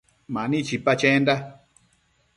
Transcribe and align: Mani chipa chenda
Mani 0.33 0.59
chipa 0.67 0.93
chenda 1.01 1.35